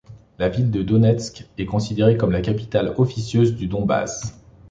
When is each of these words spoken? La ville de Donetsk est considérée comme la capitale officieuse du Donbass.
La 0.39 0.49
ville 0.49 0.71
de 0.71 0.81
Donetsk 0.81 1.47
est 1.59 1.67
considérée 1.67 2.17
comme 2.17 2.31
la 2.31 2.41
capitale 2.41 2.95
officieuse 2.97 3.53
du 3.53 3.67
Donbass. 3.67 4.41